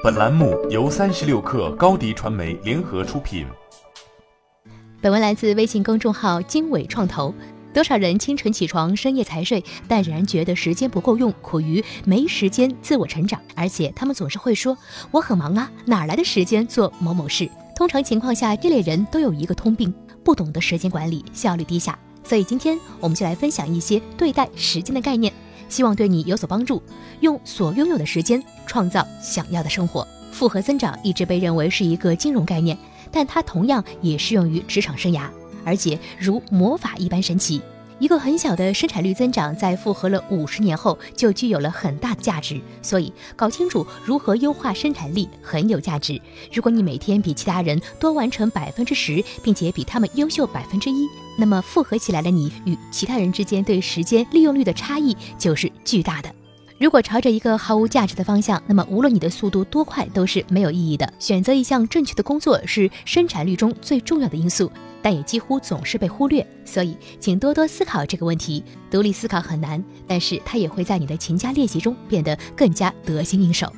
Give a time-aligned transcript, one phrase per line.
[0.00, 3.44] 本栏目由三十六氪高低传媒联合出品。
[5.00, 7.34] 本文来自微信公众号“经纬创投”。
[7.74, 13.40] 多少人清晨起床，深夜才睡，但仍然觉得时间不够用，苦于没时间自我成长。
[13.56, 14.78] 而且他们总是会说
[15.10, 19.92] ：“我很忙啊，哪来的时间做某某事？”通常情况下，这类人都有一个通病，
[20.22, 21.98] 不懂得时间管理，效率低下。
[22.22, 25.32] 所以今天我们就来分享一些对待时间的概念，
[25.68, 26.82] 希望对你有所帮助。
[27.20, 30.06] 用所拥有的时间创造想要的生活。
[30.30, 32.76] 复合增长一直被认为是一个金融概念，
[33.10, 35.28] 但它同样也适用于职场生涯。
[35.64, 37.60] 而且如魔法一般神奇，
[37.98, 42.60] 一个很小的生产率增长，在复合了五十年后就具有了很大的价值。
[42.80, 46.20] 所以，搞清楚如何优化生产力很有价值。
[46.52, 56.32] 如果你每天比其他人多完成百分之十，并且比他们优秀百分之一，那么复合起来的你与其他人之间对时间利用率的差异就是巨大的。
[56.78, 61.12] 如果朝着一个毫无价值的方向，那么无论你的速度多快，都是没有意义的。
[61.18, 64.70] 选择一项正确的工作是生产率中最重要的因素，
[65.02, 66.46] 但也几乎总是被忽略。
[66.64, 68.62] 所以，请多多思考这个问题。
[68.92, 73.72] 独立思考很难，但是它也会在你的勤加练习中变得更加得心应手。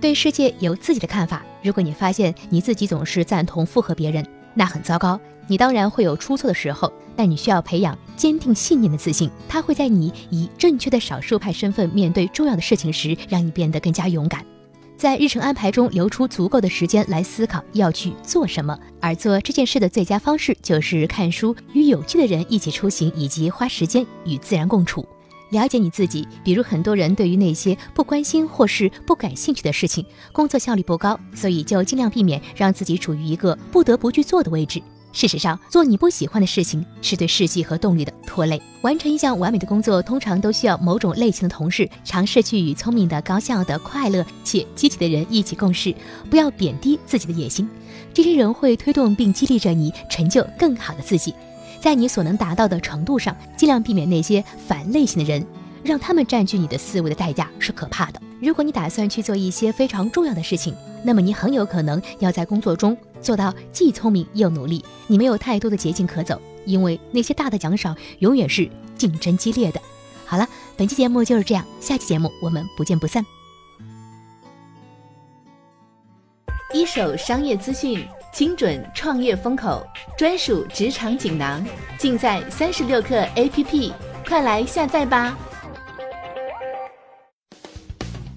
[0.00, 1.44] 对世界有自己的看法。
[1.62, 5.20] 如果你发现你自己总是赞同附和别人，那很糟糕。
[5.46, 9.28] 你当然会有出错的时候，但你需要培养坚定信念的自信。
[9.48, 14.44] 它会在你以正确的少数派身份面对重要的事情时，让你变得更加勇敢。
[14.96, 25.04] 在日程安排中留出足够的时间来思考要去做什么，而做这件事的最佳方式就是看书、与有趣的人一起出行，以及花时间与自然共处。
[25.50, 34.80] 了解你自己，比如很多人对于那些不关心或是不感兴趣的事情，工作效率不高，所以就尽量避免让自己处于一个不得不去做的位置。
[35.12, 38.62] 事实上，做你不喜欢的事情是对士气和动力的拖累。
[38.82, 41.90] 完成一项完美的工作，通常都需要某种类型的同事。
[42.04, 45.92] 尝试去与聪明的、高效的、快乐且积极的人一起共事，
[46.30, 47.68] 不要贬低自己的野心。
[48.14, 51.34] 这些人会推动并激励着你成就更好的自己。
[51.80, 55.44] 在你所能达到的程度上，尽量避免那些反类型的人，
[55.82, 58.20] 让他们占据你的思维的代价是可怕的。
[58.40, 64.84] 如果你打算去做一些非常重要的事情，那么你很有可能要在工作中做到既聪明又努力。
[65.06, 69.80] 你没有太多的捷径可走，因为那些大的奖赏永远是竞争激烈的。
[70.26, 70.46] 好了，
[70.76, 73.24] 本期节目就是这样，下期节目我们不见不散。
[76.72, 79.84] 一手商业资讯，精准创业风口，
[80.16, 81.64] 专属职场锦囊，
[81.98, 83.92] 尽在三十六课 APP，
[84.26, 85.36] 快来下载吧！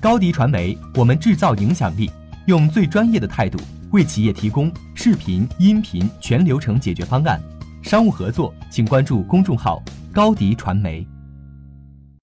[0.00, 2.10] 高迪传媒，我们制造影响力。
[2.46, 3.58] 用最专业的态度
[3.92, 7.40] 为企业提供视频、音频全流程解决方案。
[7.82, 9.80] 商务合作，请关注公众号
[10.12, 11.06] “高迪传媒”。